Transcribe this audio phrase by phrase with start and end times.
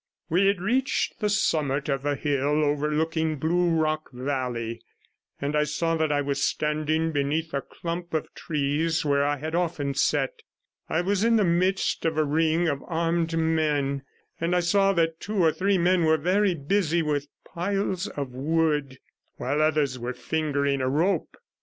[0.31, 4.81] We had reached the summit of the hill overlooking Blue Rock Valley,
[5.39, 9.53] and I saw that I was standing beneath a clump of trees where I had
[9.53, 10.41] often sat.
[10.89, 14.01] I was in the midst of a ring of armed men,
[14.39, 18.97] and I saw that two or three men were very busy with piles of wood,
[19.35, 21.37] while others were fingering a rope.